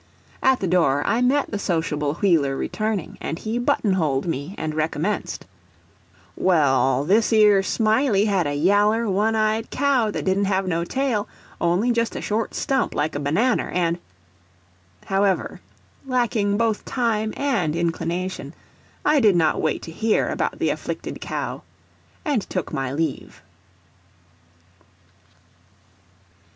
At 0.41 0.61
the 0.61 0.65
door 0.67 1.03
I 1.05 1.21
met 1.21 1.51
the 1.51 1.59
sociable 1.59 2.15
Wheeler 2.15 2.55
returning, 2.57 3.19
and 3.21 3.37
he 3.37 3.59
buttonholed 3.59 4.25
me 4.25 4.55
and 4.57 4.73
recommenced: 4.73 5.45
"Well, 6.35 7.05
thish 7.05 7.31
yer 7.31 7.61
Smiley 7.61 8.25
had 8.25 8.47
a 8.47 8.55
yaller, 8.55 9.07
one 9.07 9.35
eyed 9.35 9.69
cow 9.69 10.09
that 10.09 10.25
didn't 10.25 10.45
have 10.45 10.67
no 10.67 10.83
tail, 10.83 11.27
only 11.61 11.91
jest 11.91 12.15
a 12.15 12.19
short 12.21 12.55
stump 12.55 12.95
like 12.95 13.13
a 13.15 13.19
bannanner, 13.19 13.69
and——" 13.71 13.99
However, 15.05 15.61
lacking 16.07 16.57
both 16.57 16.83
time 16.83 17.31
and 17.37 17.75
inclination, 17.75 18.55
I 19.05 19.19
did 19.19 19.35
not 19.35 19.61
wait 19.61 19.83
to 19.83 19.91
hear 19.91 20.29
about 20.29 20.57
the 20.57 20.71
afflicted 20.71 21.21
cow, 21.21 21.61
but 22.23 22.41
took 22.49 22.73
my 22.73 22.91
leave. 22.91 23.43